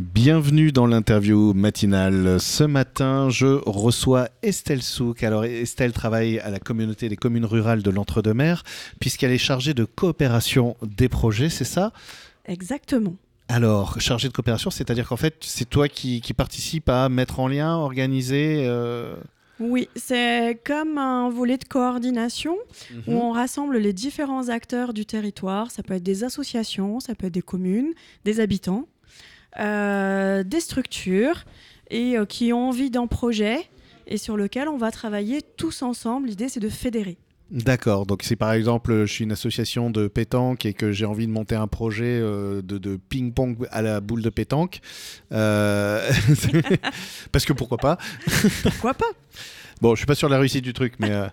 [0.00, 2.40] Bienvenue dans l'interview matinale.
[2.40, 5.22] Ce matin, je reçois Estelle Souk.
[5.22, 8.64] Alors, Estelle travaille à la communauté des communes rurales de l'Entre-deux-Mers,
[8.98, 11.92] puisqu'elle est chargée de coopération des projets, c'est ça?
[12.46, 13.14] Exactement.
[13.46, 17.46] Alors, chargée de coopération, c'est-à-dire qu'en fait, c'est toi qui, qui participes à mettre en
[17.46, 19.14] lien, organiser euh,
[19.60, 22.56] Oui, c'est comme un volet de coordination
[23.06, 23.16] où mhm.
[23.16, 25.70] on rassemble les différents acteurs du territoire.
[25.70, 27.92] Ça peut être des associations, ça peut être des communes,
[28.24, 28.88] des habitants,
[29.58, 31.44] des structures
[31.90, 33.58] et euh, qui ont envie d'un projet
[34.06, 36.28] et sur lequel on va travailler tous ensemble.
[36.28, 37.16] L'idée, c'est de fédérer.
[37.50, 38.06] D'accord.
[38.06, 41.32] Donc, si par exemple, je suis une association de pétanque et que j'ai envie de
[41.32, 44.80] monter un projet euh, de, de ping-pong à la boule de pétanque,
[45.32, 46.10] euh,
[47.32, 47.98] parce que pourquoi pas?
[48.62, 49.10] Pourquoi pas?
[49.80, 51.28] Bon, je suis pas sur la réussite du truc, mais euh,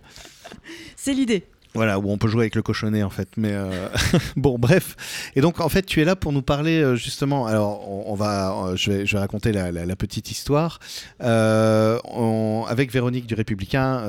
[0.95, 1.43] C'est l'idée.
[1.73, 3.29] Voilà, où on peut jouer avec le cochonnet en fait.
[3.37, 3.87] Mais euh,
[4.35, 5.31] bon, bref.
[5.35, 7.45] Et donc, en fait, tu es là pour nous parler euh, justement.
[7.45, 10.79] Alors, on, va, euh, je vais, raconter la, petite histoire
[11.19, 14.03] avec Véronique du Républicain.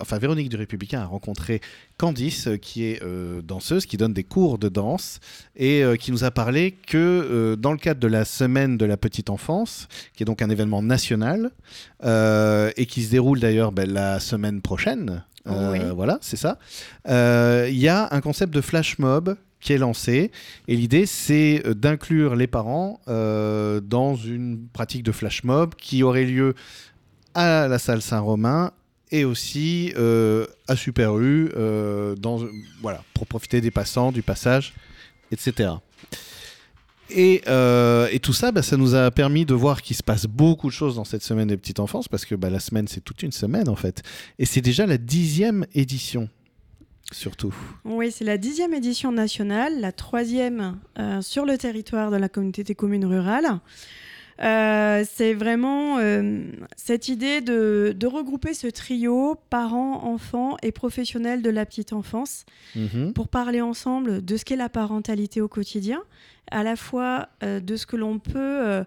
[0.00, 1.60] enfin, Véronique du Républicain a rencontré
[1.98, 3.02] Candice, qui est
[3.42, 5.20] danseuse, qui donne des cours de danse
[5.56, 9.30] et qui nous a parlé que dans le cadre de la semaine de la petite
[9.30, 11.50] enfance, qui est donc un événement national
[12.02, 15.22] et qui se déroule d'ailleurs ben, la semaine prochaine.
[15.46, 15.78] Euh, Oui.
[15.94, 16.58] Voilà, c'est ça.
[17.08, 20.30] Euh, Il y a un concept de flash mob qui est lancé
[20.68, 26.02] et l'idée c'est euh, d'inclure les parents euh, dans une pratique de flash mob qui
[26.02, 26.54] aurait lieu
[27.34, 28.72] à la salle Saint-Romain
[29.12, 32.40] et aussi euh, à Super U euh, dans,
[32.80, 34.72] voilà, pour profiter des passants, du passage,
[35.32, 35.70] etc.
[37.12, 40.26] Et, euh, et tout ça, bah, ça nous a permis de voir qu'il se passe
[40.26, 43.00] beaucoup de choses dans cette semaine des petites enfances, parce que bah, la semaine, c'est
[43.00, 44.02] toute une semaine en fait.
[44.38, 46.28] Et c'est déjà la dixième édition,
[47.12, 47.54] surtout.
[47.84, 52.64] Oui, c'est la dixième édition nationale, la troisième euh, sur le territoire de la communauté
[52.64, 53.60] des communes rurales.
[54.42, 56.42] Euh, c'est vraiment euh,
[56.76, 62.44] cette idée de, de regrouper ce trio parents, enfants et professionnels de la petite enfance
[62.74, 63.12] Mhm.
[63.12, 66.02] pour parler ensemble de ce qu'est la parentalité au quotidien,
[66.50, 68.82] à la fois euh, de ce que l'on peut,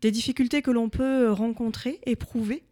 [0.00, 2.62] des difficultés que l'on peut rencontrer, éprouver,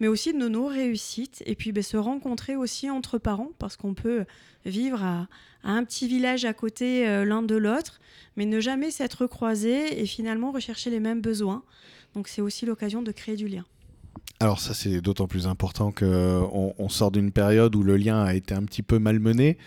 [0.00, 3.94] mais aussi de nos réussites, et puis ben, se rencontrer aussi entre parents, parce qu'on
[3.94, 4.24] peut
[4.64, 5.28] vivre à,
[5.62, 8.00] un petit village à côté euh, l'un de l'autre,
[8.36, 11.62] mais ne jamais s'être croisés et finalement rechercher les mêmes besoins.
[12.14, 13.64] Donc c'est aussi l'occasion de créer du lien.
[14.38, 18.34] Alors ça, c'est d'autant plus important qu'on on sort d'une période où le lien a
[18.34, 19.58] été un petit peu malmené.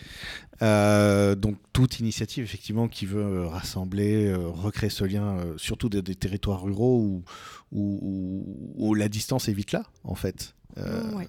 [0.64, 6.02] Euh, donc toute initiative, effectivement, qui veut euh, rassembler, euh, recréer ce lien, surtout des,
[6.02, 7.24] des territoires ruraux où,
[7.72, 10.56] où- où- où la distance est vite là, en fait.
[10.78, 11.28] Euh, Ouais.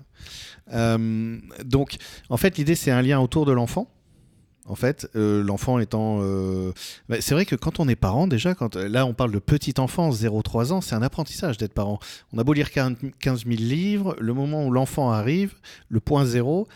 [0.72, 1.96] euh, donc,
[2.30, 3.90] en fait, l'idée, c'est un lien autour de l'enfant.
[4.66, 6.20] En fait, euh, l'enfant étant.
[6.22, 6.72] euh,
[7.08, 9.78] bah, c'est vrai que quand on est parent, déjà, quand là on parle de petite
[9.78, 11.98] enfance, 0-3 ans, c'est un apprentissage d'être parent.
[12.32, 15.54] On a beau lire 40 15 000 livres, le moment où l'enfant arrive,
[15.88, 16.66] le point zéro,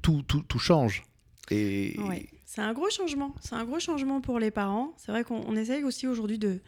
[0.00, 1.04] tout, tout, tout change.
[1.50, 2.26] Et Ouais.
[2.46, 3.34] C'est un gros changement.
[3.40, 4.92] C'est un gros changement pour les parents.
[4.98, 6.60] C'est vrai qu'on on essaye aussi aujourd'hui de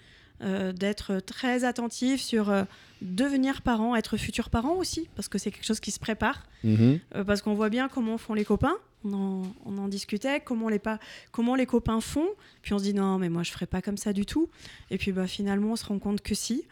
[0.42, 2.64] euh, d'être très attentif sur euh,
[3.02, 6.46] devenir parent, être futur parent aussi, parce que c'est quelque chose qui se prépare.
[6.64, 6.98] Mhm.
[7.14, 8.76] Euh, parce qu'on voit bien comment font les copains.
[9.04, 10.98] On en, on en discutait, comment les, pas,
[11.30, 12.28] comment les copains font.
[12.62, 14.48] Puis on se dit non, mais moi je ferai pas comme ça du tout.
[14.90, 16.64] Et puis bah, finalement, on se rend compte que si.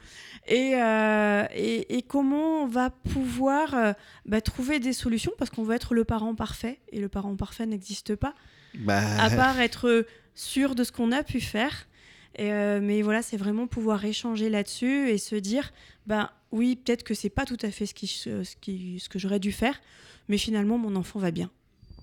[0.47, 3.93] Et, euh, et, et comment on va pouvoir euh,
[4.27, 5.33] bah, trouver des solutions?
[5.39, 6.81] Parce qu'on veut être le parent parfait.
[6.91, 8.35] Et le parent parfait n'existe pas
[8.75, 11.87] Bah, à part être sûr de ce qu'on a pu faire.
[12.37, 15.71] Et, euh, mais voilà, c'est vraiment pouvoir échanger là-dessus et se dire,
[16.07, 19.19] ben oui, peut-être que c'est pas tout à fait ce, qui, ce, qui, ce que
[19.19, 19.79] j'aurais dû faire,
[20.29, 21.51] mais finalement mon enfant va bien.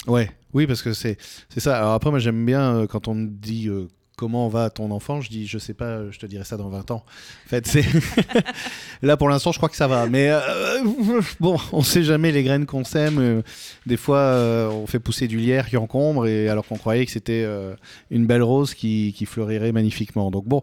[0.09, 1.17] Ouais, oui, parce que c'est
[1.57, 1.77] ça.
[1.77, 3.87] Alors après, moi, j'aime bien euh, quand on me dit euh,
[4.19, 6.91] comment va ton enfant, je dis je sais pas, je te dirai ça dans 20
[6.91, 7.05] ans.
[7.45, 7.85] En fait, c'est
[9.01, 10.41] là pour l'instant, je crois que ça va, mais euh,
[11.39, 13.17] bon, on sait jamais les graines qu'on sème.
[13.17, 13.41] euh,
[13.85, 17.11] des fois, euh, on fait pousser du lierre qui encombre, et alors qu'on croyait que
[17.13, 17.47] c'était
[18.11, 20.31] une belle rose qui, fleurirait magnifiquement.
[20.31, 20.61] Donc bon.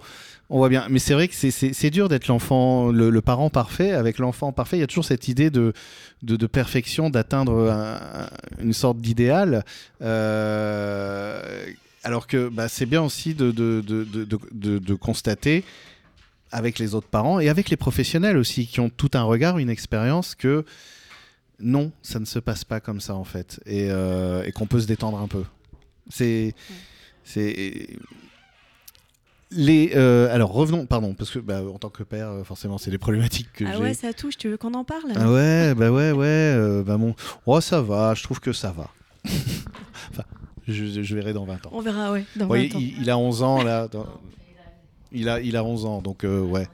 [0.48, 3.90] On voit bien, mais c'est vrai que c'est- dur d'être l'enfant, le, parent parfait.
[3.90, 5.72] Avec l'enfant parfait, il y a toujours cette idée de,
[6.46, 8.28] perfection, d'atteindre un-
[8.62, 9.64] une sorte d'idéal.
[12.06, 15.64] Alors que bah, c'est bien aussi de, constater
[16.52, 19.70] avec les autres parents et avec les professionnels aussi qui ont tout un regard, une
[19.70, 20.64] expérience que
[21.58, 24.80] non, ça ne se passe pas comme ça en fait et, euh, et qu'on peut
[24.80, 25.44] se détendre un peu.
[26.08, 26.54] C'est.
[27.24, 27.88] C'est.
[29.52, 32.90] Les, euh, alors revenons, pardon, parce que bah, en tant que père, euh, forcément, c'est
[32.90, 33.82] des problématiques que Ah j'ai.
[33.82, 35.12] ouais, ça touche, tu veux qu'on en parle?
[35.14, 37.14] Ah ouais, bah ouais, ouais, euh, bah bon,
[37.46, 38.90] oh ça va, je trouve que ça va.
[40.10, 40.24] enfin,
[40.68, 41.70] je, je verrai dans 20 ans.
[41.72, 42.80] On verra, ouais, dans Ouais, 20 ans.
[42.80, 43.88] il, il a 11 ans là.
[43.88, 44.06] dans-
[45.12, 46.66] Il a, il a 11 ans, donc euh, ouais.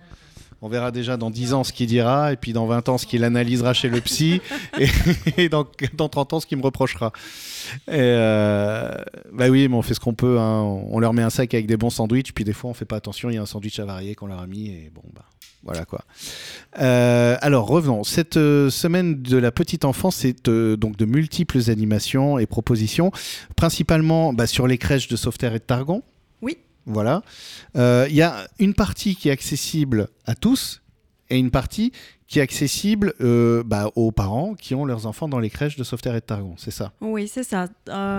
[0.63, 3.07] On verra déjà dans 10 ans ce qu'il dira, et puis dans 20 ans ce
[3.07, 4.41] qu'il analysera chez le psy,
[5.37, 7.13] et, dans, dans, 30 ans ce qu'il me reprochera.
[7.89, 8.95] Et euh,
[9.33, 10.39] bah oui, mais on fait ce qu'on peut.
[10.39, 10.63] Hein.
[10.63, 12.97] On leur met un sac avec des bons sandwichs, puis des fois on fait pas
[12.97, 15.25] attention, il y a un sandwich avarié qu'on leur a mis, et bon, bah
[15.65, 16.05] voilà quoi.
[16.81, 18.03] Euh, alors revenons.
[18.05, 23.13] Cette euh, semaine de la petite enfance, c'est euh, donc de multiples animations et propositions,
[23.57, 26.03] principalement bah, sur les crèches de Sauveterre et de Targon.
[26.87, 27.23] Voilà.
[27.75, 30.83] Il y a une partie qui est accessible à tous
[31.31, 31.93] et une partie
[32.27, 33.15] qui est accessible
[33.65, 36.55] bah, aux parents qui ont leurs enfants dans les crèches de Sauveterre et de Targon.
[36.57, 36.93] C'est ça.
[37.01, 37.69] Oui, c'est ça.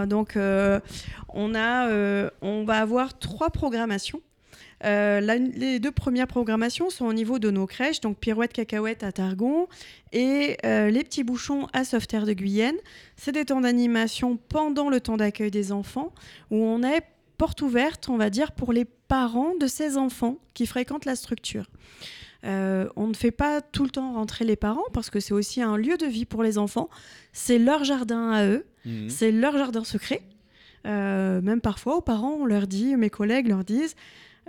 [0.06, 4.22] donc on a, on va avoir trois programmations.
[4.86, 9.12] Euh, les deux premières programmations sont au niveau de nos crèches, donc Pirouette Cacahuète à
[9.12, 9.68] Targon
[10.12, 12.76] et euh, Les Petits Bouchons à Sauveterre de Guyenne.
[13.16, 16.12] C'est des temps d'animation pendant le temps d'accueil des enfants
[16.52, 17.02] où on est
[17.38, 21.66] porte ouverte, on va dire, pour les parents de ces enfants qui fréquentent la structure.
[22.46, 25.62] Euh, on ne fait pas tout le temps rentrer les parents parce que c'est aussi
[25.62, 26.90] un lieu de vie pour les enfants.
[27.32, 29.10] C'est leur jardin à eux, mmh.
[29.10, 30.22] c'est leur jardin secret.
[30.86, 33.96] même parfois aux parents, on leur dit, mes collègues leur disent,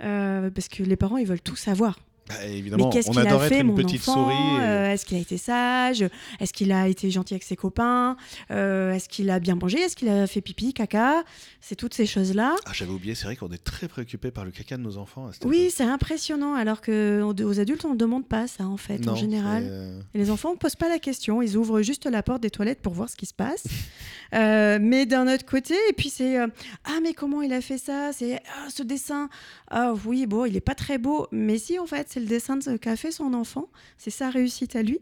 [0.03, 1.99] euh, parce que les parents, ils veulent tout savoir.
[2.27, 4.33] Bah, évidemment, qu'est-ce qu'il a fait, une petite souris.
[4.59, 6.03] Euh, est-ce qu'il a été sage?
[6.39, 8.17] Est-ce qu'il a été gentil avec ses copains?
[8.49, 9.79] Euh, Est-ce qu'il a bien mangé?
[9.79, 11.23] Est-ce qu'il a fait pipi, caca?
[11.61, 12.55] C'est toutes ces choses-là.
[12.65, 15.29] Ah, j'avais oublié, c'est vrai qu'on est très préoccupé par le caca de nos enfants.
[15.45, 20.01] oui, c'est impressionnant, alors qu'aux adultes, on ne demande pas ça, en fait, en général.
[20.13, 22.81] Et les enfants ne posent pas la question, ils ouvrent juste la porte des toilettes
[22.81, 23.65] pour voir ce qui se passe.
[24.31, 28.11] mais d'un autre côté, et puis c'est Ah, mais comment il a fait ça?
[28.13, 29.29] C'est ah, ce dessin.
[29.69, 31.27] Ah, oui, bon, il n'est pas très beau.
[31.31, 34.83] Mais si, en fait, c'est le dessin qu'a fait son enfant, c'est sa réussite à
[34.83, 34.99] lui.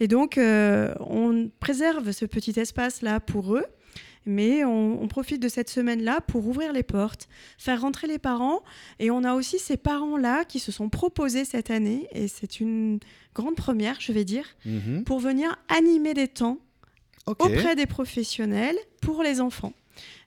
[0.00, 3.66] Et donc, euh, on préserve ce petit espace-là pour eux,
[4.26, 7.28] mais on, profite de cette semaine-là pour ouvrir les portes,
[7.58, 8.62] faire rentrer les parents.
[8.98, 13.00] Et on a aussi ces parents-là qui se sont proposés cette année, et c'est une
[13.34, 15.04] grande première, je vais dire, mhm.
[15.04, 16.58] pour venir animer des temps
[17.38, 19.72] auprès des professionnels pour les enfants.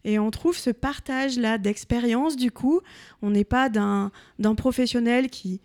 [0.06, 2.82] Et on trouve ce partage-là d'expérience, du coup.
[3.22, 4.12] On n'est pas d'un
[4.56, 5.62] professionnel qui,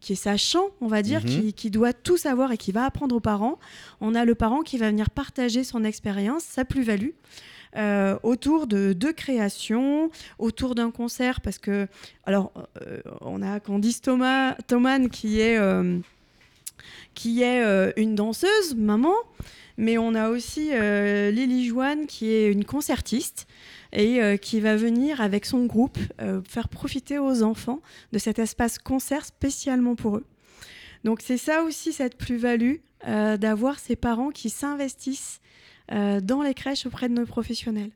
[0.00, 1.52] qui est sachant, on va dire, mhm.
[1.52, 3.58] qui, doit tout savoir et qui va apprendre aux parents.
[4.00, 7.10] On a le parent qui va venir partager son expérience, sa plus-value.
[7.76, 11.86] Euh, autour de deux créations, autour d'un concert, parce que,
[12.24, 12.50] alors,
[12.82, 15.98] euh, on a Candice Thomas, Thoman qui est, euh,
[17.14, 19.14] qui est une danseuse, maman,
[19.78, 23.46] mais on a aussi euh, Lily Joanne qui est une concertiste
[23.92, 27.80] et euh, qui va venir avec son groupe euh, faire profiter aux enfants
[28.12, 30.26] de cet espace concert spécialement pour eux.
[31.04, 32.76] Donc c'est ça aussi cette plus-value
[33.06, 35.40] d'avoir ces parents qui s'investissent
[35.88, 37.92] dans les crèches auprès de nos professionnels.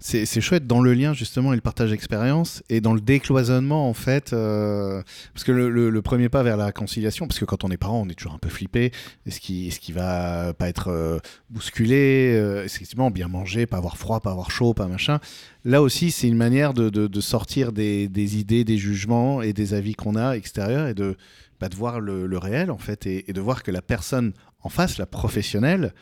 [0.00, 3.94] C'est chouette dans le lien justement et le partage d'expérience et dans le décloisonnement en
[3.94, 5.02] fait, euh,
[5.34, 8.08] parce que le, premier pas vers la conciliation, parce que quand on est parent, on
[8.08, 8.92] est toujours un peu flippé,
[9.26, 11.18] est-ce qui, est-ce qui va pas être euh,
[11.50, 15.18] bousculé, euh, effectivement bien manger, pas avoir froid, pas avoir chaud, pas machin.
[15.64, 18.08] Là aussi, c'est une manière de, sortir des,
[18.38, 21.16] idées, des jugements et des avis qu'on a extérieurs et de,
[21.60, 24.32] bah, de voir le, réel en fait et, et de voir que la personne
[24.66, 25.94] en face, la professionnelle,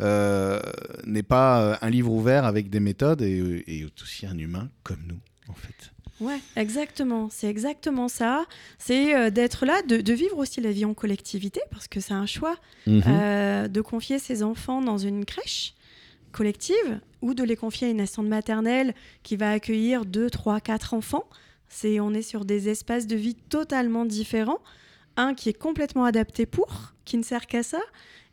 [0.00, 0.60] euh,
[1.04, 5.02] n'est pas euh, un livre ouvert avec des méthodes et, et, aussi un humain comme
[5.08, 5.90] nous, en fait.
[6.20, 7.28] Ouais, exactement.
[7.30, 8.46] C'est exactement ça.
[8.78, 12.26] C'est euh, d'être là, de, vivre aussi la vie en collectivité, parce que c'est un
[12.26, 13.66] choix mhm.
[13.68, 15.74] de confier ses enfants dans une crèche
[16.30, 20.94] collective ou de les confier à une assistante maternelle qui va accueillir 2, 3, 4
[20.94, 21.24] enfants.
[21.68, 24.60] C'est, on est sur des espaces de vie totalement différents.
[25.16, 27.80] Un qui est complètement adapté pour, qui ne sert qu'à ça,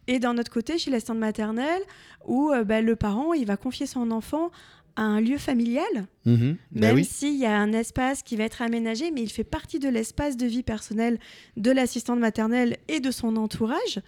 [0.08, 1.82] et d'un autre côté, chez l'assistante maternelle,
[2.26, 4.50] où euh, bah, le parent, il va confier son enfant
[4.96, 6.58] à un lieu familial, mhm.
[6.72, 9.80] bah même s'il y a un espace qui va être aménagé, mais il fait partie
[9.80, 11.20] de l'espace de vie personnelle
[11.58, 14.02] de l'assistante maternelle et de son entourage.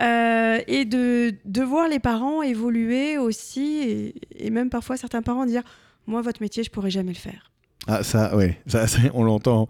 [0.00, 5.46] Euh, et de, de, voir les parents évoluer aussi, et, et même parfois certains parents
[5.46, 5.64] dire,
[6.06, 7.50] moi, votre métier, je pourrais jamais le faire.
[7.86, 9.66] Ah ça, oui, ça, on l'entend.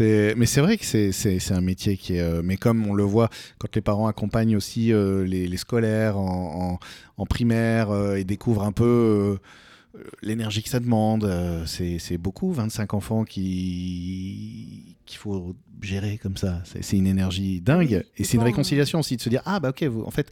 [0.00, 2.20] Mais c'est vrai que c'est un métier qui est...
[2.20, 6.78] Euh, mais comme on le voit, quand les parents accompagnent aussi euh, les, scolaires en,
[7.28, 9.38] primaire euh, et découvrent un peu
[10.22, 11.30] l'énergie que ça demande,
[11.66, 16.62] c'est beaucoup, 25 enfants qu'il faut gérer comme ça.
[16.64, 18.04] C'est une énergie dingue.
[18.16, 20.30] et c'est une réconciliation aussi de se dire, ah bah ok, vous, en fait...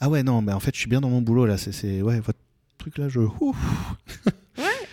[0.00, 1.56] Ah ouais, non, mais en fait, je suis bien dans mon boulot là.
[1.56, 2.40] C'est ouais, votre
[2.78, 3.20] truc là, je...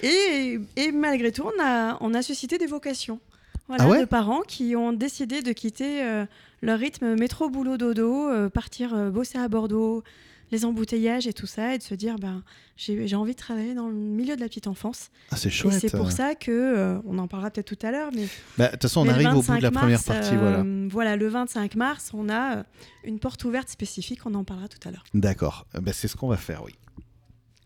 [0.03, 3.19] Et, malgré tout, on a, on a suscité des vocations.
[3.67, 6.25] Voilà, ah de parents qui ont décidé de quitter euh,
[6.61, 10.03] leur rythme métro, boulot, dodo, euh, partir euh, bosser à Bordeaux,
[10.51, 12.43] les embouteillages et tout ça, et de se dire, ben,
[12.75, 15.09] j'ai envie de travailler dans le milieu de la petite enfance.
[15.31, 15.75] Ah, c'est chouette.
[15.75, 18.27] Et c'est pour ça que, on en parlera peut-être tout à l'heure, mais.
[18.57, 20.35] Bah, de toute façon, on arrive au bout de la première partie.
[20.35, 20.65] voilà.
[20.89, 22.65] Voilà, le 25 mars, on a
[23.05, 25.03] une porte ouverte spécifique, on en parlera tout à l'heure.
[25.13, 26.73] D'accord, bah, c'est ce qu'on va faire, oui.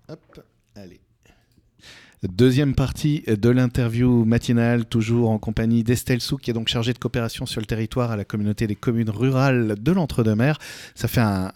[0.07, 0.39] Hop,
[0.75, 1.01] allez.
[2.29, 6.97] Deuxième partie de l'interview matinale, toujours en compagnie d'Estelle Souk, qui est donc chargée de
[6.97, 10.57] coopération sur le territoire à la communauté des communes rurales de l'Entre-deux-Mers.
[10.95, 11.51] Ça fait un.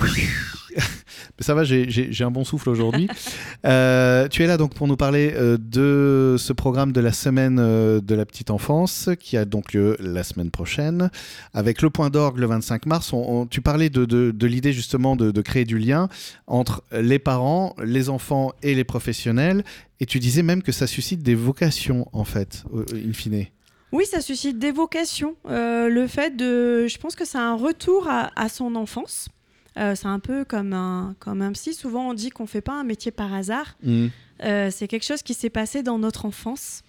[0.00, 0.80] Mais
[1.40, 3.08] ça va, j'ai un bon souffle aujourd'hui.
[3.66, 7.58] Euh, tu es là donc pour nous parler euh, de ce programme de la semaine
[7.58, 11.10] euh, de la petite enfance qui a donc lieu la semaine prochaine
[11.54, 13.14] avec le point d'orgue le 25 mars.
[13.48, 16.10] tu parlais de, l'idée justement de, créer du lien
[16.46, 19.64] entre les parents, les enfants et les professionnels.
[19.98, 23.46] Et tu disais même que ça suscite des vocations en fait, in fine.
[23.92, 25.36] Oui, ça suscite des vocations.
[25.48, 29.30] le fait de, je pense que c'est un retour à son enfance.
[29.76, 31.74] Euh, c'est un peu comme un, comme un psy.
[31.74, 33.76] Souvent, on dit qu'on ne fait pas un métier par hasard.
[33.82, 34.06] Mm.
[34.42, 36.82] Euh, c'est quelque chose qui s'est passé dans notre enfance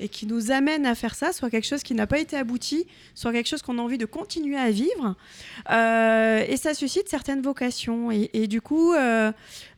[0.00, 2.86] et qui nous amène à faire ça, soit quelque chose qui n'a pas été abouti,
[3.14, 5.14] soit quelque chose qu'on a envie de continuer à vivre.
[5.70, 8.10] Euh, et ça suscite certaines vocations.
[8.10, 8.94] Et, du coup,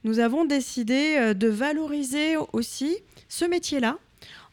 [0.04, 2.97] nous avons décidé de valoriser aussi
[3.28, 3.99] ce métier-là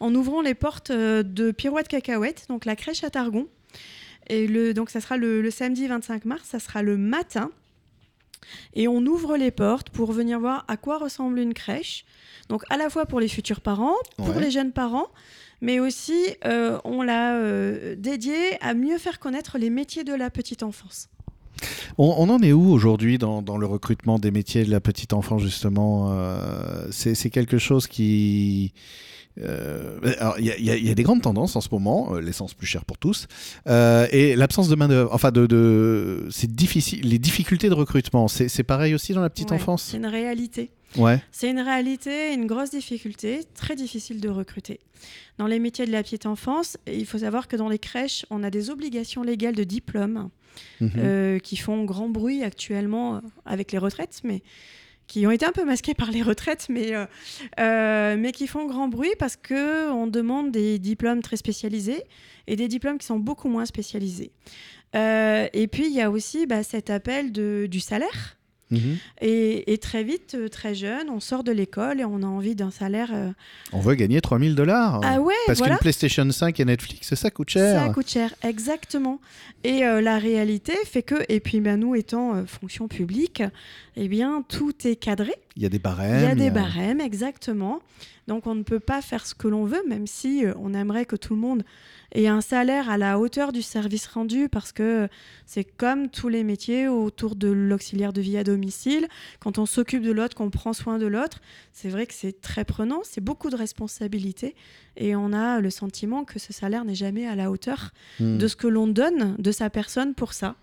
[0.02, 3.48] en ouvrant les portes de Pirouette Cacahuète, donc la crèche à Targon.
[4.28, 7.50] Et le, donc ça sera le, le samedi 25 mars, ça sera le matin.
[8.74, 12.06] Et on ouvre les portes pour venir voir à quoi ressemble une crèche.
[12.50, 15.08] Donc à la fois pour les futurs parents, pour les jeunes parents,
[15.62, 20.30] mais aussi euh, on l'a euh, dédié à mieux faire connaître les métiers de la
[20.30, 21.08] petite enfance.
[21.98, 26.12] On, en est où aujourd'hui dans, le recrutement des métiers de la petite enfance justement
[26.12, 28.74] euh, C'est quelque chose qui
[29.40, 30.00] euh,
[30.40, 33.28] il y, a des grandes tendances en ce moment, euh, l'essence plus chère pour tous,
[33.68, 35.14] euh, et l'absence de main d'œuvre.
[35.14, 37.08] Enfin, de, de c'est difficile.
[37.08, 39.84] Les difficultés de recrutement, c'est pareil aussi dans la petite enfance.
[39.84, 40.72] C'est une réalité.
[40.98, 41.24] Ouais.
[41.32, 44.82] C'est une réalité, une grosse difficulté, très difficile de recruter.
[45.38, 48.44] Dans les métiers de la petite enfance, il faut savoir que dans les crèches, on
[48.44, 50.30] a des obligations légales de diplôme
[50.82, 51.40] mhm.
[51.40, 54.44] qui font grand bruit actuellement avec les retraites, mais
[55.12, 57.06] qui ont été un peu masqués par les retraites, mais, euh,
[57.60, 62.06] euh, mais qui font grand bruit parce qu'on demande des diplômes très spécialisés
[62.48, 64.32] et des diplômes qui sont beaucoup moins spécialisés.
[64.96, 68.38] Euh, et puis, il y a aussi bah, cet appel du salaire.
[68.72, 68.98] Mhm.
[69.22, 72.72] Et, très vite, euh, très jeune, on sort de l'école et on a envie d'un
[72.72, 73.10] salaire.
[73.14, 73.32] Euh,
[73.74, 75.02] on veut gagner 3000 dollars.
[75.04, 77.82] Ah ouais, Parce qu'une PlayStation 5 et Netflix, ça coûte cher.
[77.82, 79.20] Ça coûte cher, exactement.
[79.64, 83.44] Et euh, la réalité fait que, et puis bah, nous étant fonction publique,
[83.96, 85.34] eh bien, tout est cadré.
[85.56, 86.20] Il y a des barèmes.
[86.20, 87.82] Il y a des barèmes, exactement.
[88.28, 91.16] Donc on ne peut pas faire ce que l'on veut, même si on aimerait que
[91.16, 91.64] tout le monde
[92.14, 95.08] et un salaire à la hauteur du service rendu parce que
[95.46, 99.08] c'est comme tous les métiers autour de l'auxiliaire de vie à domicile.
[99.40, 101.40] Quand on s'occupe de l'autre, qu'on prend soin de l'autre,
[101.72, 104.56] c'est vrai que c'est très prenant, c'est beaucoup de responsabilités
[104.98, 108.38] et on a le sentiment que ce salaire n'est jamais à la hauteur hmm.
[108.38, 110.56] de ce que l'on donne de sa personne pour ça.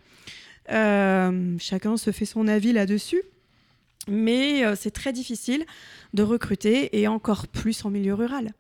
[0.71, 3.23] Euh, chacun se fait son avis là-dessus.
[4.09, 5.65] Mais euh, c'est très difficile
[6.15, 8.53] de recruter et encore plus en milieu rural.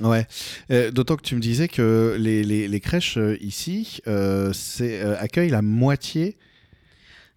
[0.00, 0.26] Ouais,
[0.70, 6.36] euh, d'autant que tu me disais que les, les, crèches euh, ici accueillent la moitié.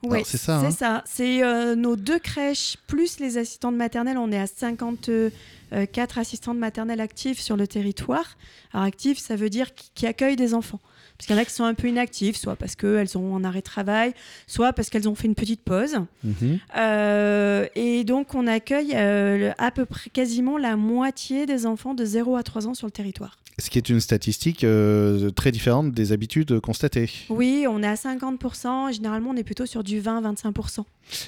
[0.03, 0.59] Oui, c'est ça.
[0.59, 0.71] C'est hein.
[0.71, 1.03] ça.
[1.05, 4.17] C'est nos deux crèches plus les assistantes maternelles.
[4.17, 8.37] On est à 54 assistantes maternelles actives sur le territoire.
[8.73, 10.81] Alors actives, ça veut dire qui accueillent des enfants.
[11.23, 13.45] Parce qu'il y en a qui sont un peu inactives, soit parce qu'elles ont un
[13.45, 14.13] arrêt de travail,
[14.45, 15.99] soit parce qu'elles ont fait une petite pause.
[16.21, 16.59] Mhm.
[16.75, 22.03] Euh, et donc, on accueille euh, à peu près quasiment la moitié des enfants de
[22.03, 23.37] 0 à 3 ans sur le territoire.
[23.57, 27.09] Ce qui est une statistique euh, très différente des habitudes constatées.
[27.29, 28.93] Oui, on est à 50%.
[28.93, 30.83] Généralement, on est plutôt sur du 20-25%.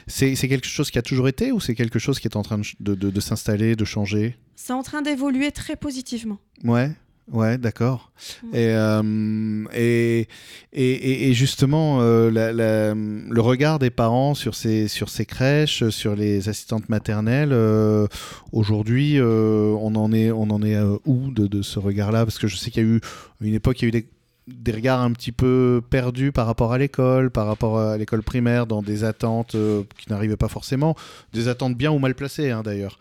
[0.08, 2.58] C'est quelque chose qui a toujours été ou c'est quelque chose qui est en train
[2.58, 4.36] de, de, de s'installer, de changer?
[4.58, 6.40] C'est en train d'évoluer très positivement.
[6.66, 6.92] Ouais.
[7.32, 8.12] Ouais, d'accord.
[8.54, 10.28] Euh, et,
[10.74, 16.50] et, et, justement, euh, le regard des parents sur ces, sur ces crèches, sur les
[16.50, 18.06] assistantes maternelles, euh,
[18.52, 22.26] aujourd'hui, on en est, on en est où de, de ce regard-là?
[22.26, 23.02] Parce que je sais qu'il y a eu
[23.42, 24.08] une époque, il y a eu des,
[24.48, 28.68] des regards un petit peu perdus par rapport à l'école, par rapport à l'école primaire,
[28.68, 29.56] dans des attentes
[29.98, 30.96] qui n'arrivaient pas forcément,
[31.34, 33.00] des attentes bien ou mal placées hein, d'ailleurs.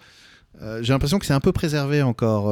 [0.80, 2.50] J'ai l'impression que c'est un peu préservé encore.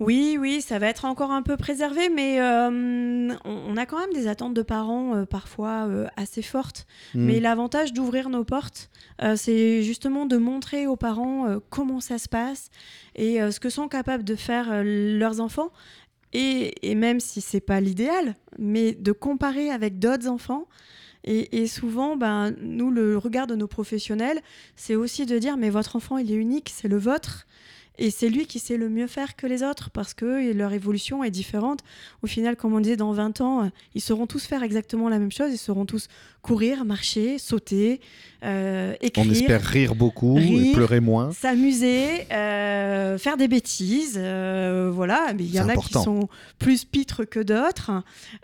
[0.00, 4.12] Oui, oui, ça va être encore un peu préservé, mais euh, on, a quand même
[4.12, 6.86] des attentes de parents euh, parfois euh, assez fortes.
[7.14, 7.24] Mm.
[7.24, 8.90] Mais l'avantage d'ouvrir nos portes,
[9.34, 12.70] c'est justement de montrer aux parents comment ça se passe
[13.16, 15.72] et ce que sont capables de faire leurs enfants.
[16.32, 20.68] Et, et, même si c'est pas l'idéal, mais de comparer avec d'autres enfants
[21.24, 24.40] Et, souvent, ben, nous, le regard de nos professionnels,
[24.76, 27.48] c'est aussi de dire, mais votre enfant, il est unique, c'est le vôtre.
[27.98, 31.24] Et c'est lui qui sait le mieux faire que les autres parce que leur évolution
[31.24, 31.80] est différente.
[32.22, 35.32] Au final, comme on disait, dans 20 ans, ils sauront tous faire exactement la même
[35.32, 35.52] chose.
[35.52, 36.08] Ils sauront tous
[36.42, 38.00] courir, marcher, sauter,
[38.44, 39.26] euh, écrire.
[39.26, 41.32] On espère rire beaucoup et pleurer moins.
[41.32, 44.16] S'amuser, euh, faire des bêtises.
[44.16, 46.28] Euh, voilà, mais il y en a qui sont
[46.58, 47.90] plus pitres que d'autres.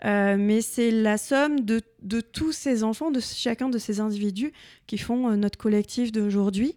[0.03, 4.53] mais c'est la somme de, de, tous ces enfants, de chacun de ces individus
[4.87, 6.75] qui font notre collectif d'aujourd'hui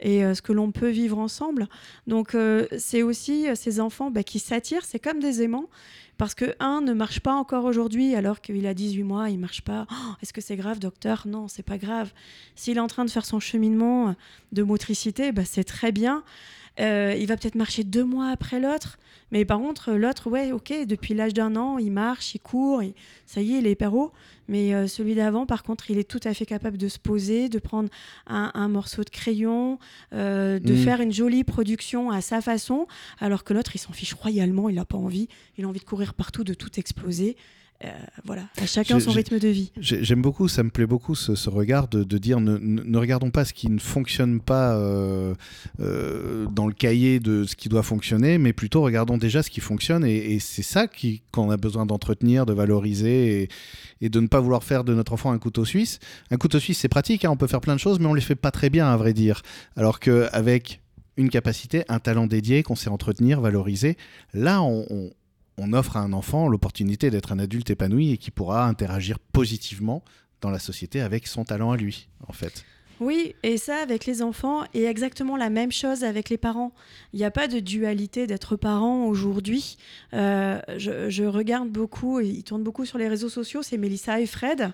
[0.00, 1.68] et ce que l'on peut vivre ensemble.
[2.06, 2.36] Donc
[2.78, 5.68] c'est aussi ces enfants bah, qui s'attirent, c'est comme des aimants
[6.20, 9.62] parce que un ne marche pas encore aujourd'hui alors qu'il a 18 mois, il marche
[9.62, 9.86] pas.
[9.90, 11.26] Oh, est-ce que c'est grave, docteur?
[11.26, 12.12] Non, c'est pas grave.
[12.54, 14.14] S'il est en train de faire son cheminement
[14.52, 16.22] de motricité, bah, c'est très bien.
[16.80, 18.98] Euh, il va peut-être marcher deux mois après l'autre.
[19.32, 22.82] Mais par contre, l'autre, ouais, ok, depuis l'âge d'un an, il marche, il court,
[23.26, 24.12] ça y est, il est hyper haut.
[24.48, 27.48] Mais euh, celui d'avant, par contre, il est tout à fait capable de se poser,
[27.48, 27.88] de prendre
[28.26, 29.78] un, morceau de crayon,
[30.12, 30.76] euh, de mm.
[30.76, 32.88] faire une jolie production à sa façon,
[33.20, 35.84] alors que l'autre, il s'en fiche royalement, il n'a pas envie, il a envie de
[35.84, 37.36] courir partout, de tout exploser.
[37.82, 37.88] Euh,
[38.26, 39.72] voilà, à chacun son rythme de vie.
[39.78, 43.54] J'aime beaucoup, ça me plaît beaucoup ce, regard de, dire ne, ne, regardons pas ce
[43.54, 45.34] qui ne fonctionne pas euh,
[45.80, 49.60] euh, dans le cahier de ce qui doit fonctionner, mais plutôt regardons déjà ce qui
[49.60, 50.88] fonctionne et, c'est ça
[51.32, 53.48] qu'on a besoin d'entretenir, de valoriser
[54.02, 56.00] et, de ne pas vouloir faire de notre enfant un couteau suisse.
[56.30, 58.20] Un couteau suisse, c'est pratique, hein, on peut faire plein de choses, mais on les
[58.20, 59.40] fait pas très bien, à vrai dire.
[59.76, 60.82] Alors qu'avec
[61.16, 63.96] une capacité, un talent dédié qu'on sait entretenir, valoriser,
[64.34, 65.10] là, on on
[65.72, 70.02] offre à un enfant l'opportunité d'être un adulte épanoui et qui pourra interagir positivement
[70.40, 72.64] dans la société avec son talent à lui, en fait.
[73.00, 76.72] Oui, et ça avec les enfants est exactement la même chose avec les parents.
[77.14, 79.78] Il n'y a pas de dualité d'être parent aujourd'hui.
[80.12, 84.26] Euh, je, regarde beaucoup, et ils tournent beaucoup sur les réseaux sociaux, c'est Mélissa et
[84.26, 84.72] Fred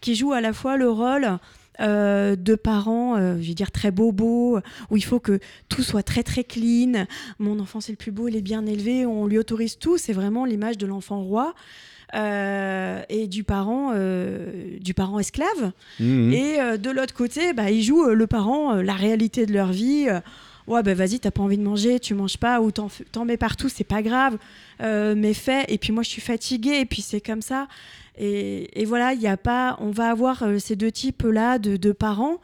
[0.00, 1.38] qui jouent à la fois le rôle
[1.80, 4.58] euh, de parents, euh, je veux dire, très bobos,
[4.90, 7.06] où il faut que tout soit très très clean.
[7.38, 9.96] Mon enfant, c'est le plus beau, il est bien élevé, on lui autorise tout.
[9.96, 11.54] C'est vraiment l'image de l'enfant roi.
[12.14, 13.92] Euh, et du parent,
[14.80, 15.72] du parent esclave.
[16.00, 16.32] Mmh.
[16.32, 20.06] Et de l'autre côté, bah, ils jouent le parent, la réalité de leur vie.
[20.66, 23.68] ouais, bah vas-y, t'as pas envie de manger, tu manges pas, ou t'en mets partout,
[23.68, 24.38] c'est pas grave,
[24.80, 25.66] mais fais.
[25.68, 27.68] Et puis moi, je suis fatiguée, et puis c'est comme ça.
[28.20, 32.38] Et, voilà, il y a pas, on va avoir euh, ces deux types-là de, parents,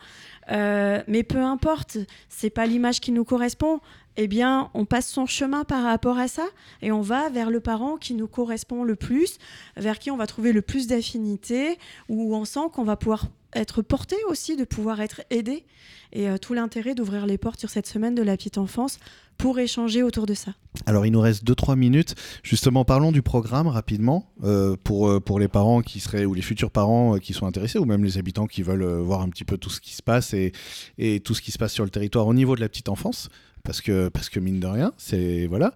[0.50, 3.80] euh, mais peu importe, c'est pas l'image qui nous correspond.
[4.16, 6.44] Eh bien, on passe son chemin par rapport à ça
[6.82, 9.38] et on va vers le parent qui nous correspond le plus,
[9.76, 13.82] vers qui on va trouver le plus d'affinité, où on sent qu'on va pouvoir être
[13.82, 15.64] porté aussi, de pouvoir être aidé.
[16.12, 18.98] Et euh, tout l'intérêt d'ouvrir les portes sur cette semaine de la petite enfance
[19.36, 20.52] pour échanger autour de ça.
[20.86, 22.14] Alors il nous reste 2-3 minutes.
[22.44, 26.42] Justement, parlons du programme rapidement euh, pour, euh, pour les parents qui seraient, ou les
[26.42, 29.58] futurs parents qui sont intéressés, ou même les habitants qui veulent voir un petit peu
[29.58, 32.34] tout ce qui se passe et tout ce qui se passe sur le territoire au
[32.34, 33.28] niveau de la petite enfance
[33.64, 35.72] parce que, parce que mine de rien, c'est voilà.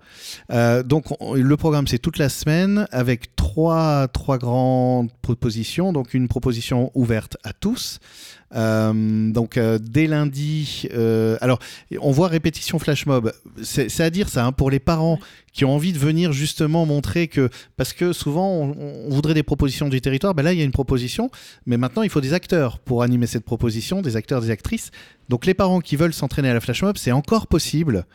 [0.85, 5.92] donc le programme c'est toute la semaine avec trois, trois grandes propositions.
[5.92, 7.98] Donc une proposition ouverte à tous,
[8.54, 11.58] euh, donc euh, dès lundi, euh, alors
[12.00, 13.32] on voit répétition flash mob.
[13.62, 15.18] C'est à dire ça hein, pour les parents
[15.52, 19.88] qui ont envie de venir justement montrer que parce que souvent on, voudrait des propositions
[19.88, 21.30] du territoire, ben là il y a une proposition,
[21.66, 24.90] mais maintenant il faut des acteurs pour animer cette proposition, des acteurs, des actrices.
[25.28, 28.06] Donc les parents qui veulent s'entraîner à la flash mob, c'est encore possible.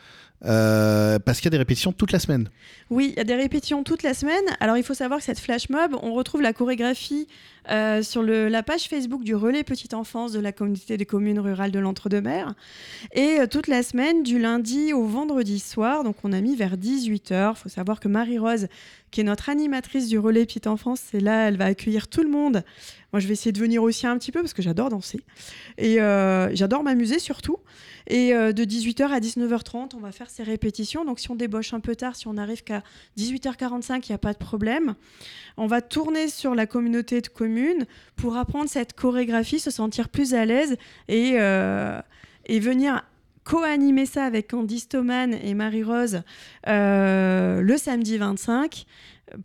[0.44, 2.50] Euh, parce qu'il y a des répétitions toute la semaine.
[2.90, 4.44] Oui, il y a des répétitions toute la semaine.
[4.60, 7.28] Alors il faut savoir que cette flash mob, on retrouve la chorégraphie
[7.70, 11.70] euh, sur la page Facebook du relais petite enfance de la communauté des communes rurales
[11.70, 12.54] de l'Entre-deux-Mers.
[13.14, 16.76] Et euh, toute la semaine, du lundi au vendredi soir, donc on a mis vers
[16.76, 17.52] 18h.
[17.52, 18.68] Il faut savoir que Marie-Rose,
[19.14, 22.28] qui est notre animatrice du relais petite enfance, c'est là, elle va accueillir tout le
[22.28, 22.64] monde.
[23.12, 25.20] Moi, je vais essayer de venir aussi un petit peu parce que j'adore danser.
[25.78, 25.98] Et
[26.52, 27.58] j'adore m'amuser surtout.
[28.08, 31.04] Et euh, de 18h à 19h30, on va faire ces répétitions.
[31.04, 32.82] Donc si on débauche un peu tard, si on n'arrive qu'à
[33.16, 34.96] 18h45, il n'y a pas de problème.
[35.56, 40.34] On va tourner sur la communauté de communes pour apprendre cette chorégraphie, se sentir plus
[40.34, 42.00] à l'aise et, euh,
[42.46, 43.04] et venir
[43.44, 46.22] co-animer ça avec Candice Thoman et Marie-Rose
[46.66, 48.86] euh, le samedi 25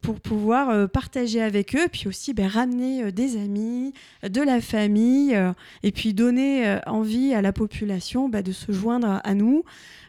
[0.02, 4.62] pour pouvoir euh, partager avec eux, puis aussi ben, ramener euh, des amis, de la
[4.62, 5.38] famille,
[5.84, 9.64] et puis donner envie à la population ben, de se joindre à, nous,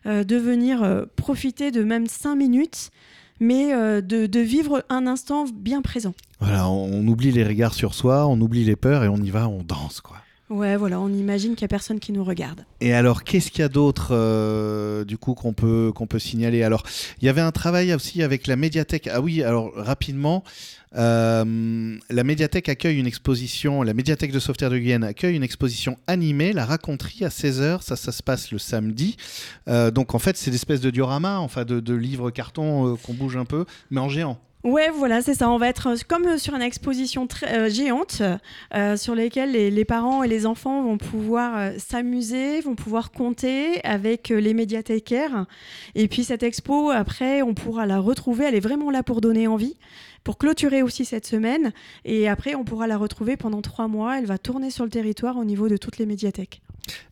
[0.04, 2.90] de venir profiter de même cinq minutes,
[3.38, 3.72] mais
[4.02, 6.14] de, vivre un instant bien présent.
[6.40, 9.48] Voilà, on, oublie les regards sur soi, on oublie les peurs et on y va,
[9.48, 10.16] on danse, quoi.
[10.50, 12.64] Ouais, voilà, on imagine qu'il n'y a personne qui nous regarde.
[12.80, 16.64] Et alors, qu'est-ce qu'il y a d'autre, euh, du coup, qu'on peut, qu'on peut signaler?
[16.64, 16.82] Alors,
[17.22, 19.08] il y avait un travail aussi avec la médiathèque.
[19.12, 20.42] Ah oui, alors, rapidement,
[20.96, 25.96] euh, la médiathèque accueille une exposition, la médiathèque de Sauveterre de Guyenne accueille une exposition
[26.08, 29.16] animée, la raconterie à 16h, ça, ça se passe le samedi.
[29.68, 33.36] Euh, donc, en fait, c'est l'espèce de diorama, enfin, de, de livres carton qu'on bouge
[33.36, 34.40] un peu, mais en géant.
[34.62, 35.48] Ouais, voilà, c'est ça.
[35.50, 38.22] On va être euh, comme euh, sur une exposition très, euh, géante
[38.96, 44.54] sur lesquelles les, parents et les enfants vont pouvoir s'amuser, vont pouvoir compter avec les
[44.54, 45.46] médiathécaires.
[45.94, 48.44] Et puis cette expo, après, on pourra la retrouver.
[48.44, 49.76] Elle est vraiment là pour donner envie,
[50.24, 51.72] pour clôturer aussi cette semaine.
[52.04, 54.18] Et après, on pourra la retrouver pendant trois mois.
[54.18, 56.60] Elle va tourner sur le territoire au niveau de toutes les médiathèques.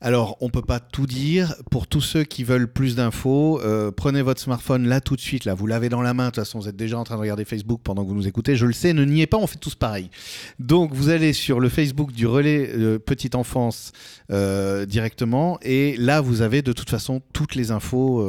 [0.00, 1.54] Alors, on peut pas tout dire.
[1.70, 5.44] Pour tous ceux qui veulent plus d'infos, euh, prenez votre smartphone là tout de suite.
[5.44, 6.26] Là, vous l'avez dans la main.
[6.26, 8.28] De toute façon, vous êtes déjà en train de regarder Facebook pendant que vous nous
[8.28, 8.56] écoutez.
[8.56, 10.10] Je le sais, ne niez pas, on fait tous pareil.
[10.58, 13.92] Donc, vous allez sur le Facebook du relais euh, Petite Enfance
[14.30, 15.58] euh, directement.
[15.62, 18.24] Et là, vous avez de toute façon toutes les infos.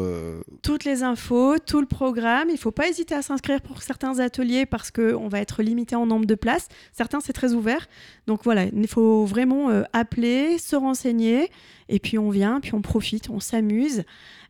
[0.64, 2.50] Toutes les infos, tout le programme.
[2.52, 6.06] Il faut pas hésiter à s'inscrire pour certains ateliers parce qu'on va être limité en
[6.06, 6.68] nombre de places.
[6.94, 7.88] Certains, c'est très ouvert.
[8.28, 11.39] Donc voilà, il faut vraiment appeler, se renseigner.
[11.90, 14.04] Et puis on vient, puis on profite, on s'amuse.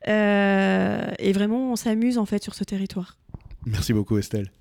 [0.08, 3.18] Euh, et vraiment, on s'amuse en fait sur ce territoire.
[3.66, 4.52] Merci beaucoup, Estelle.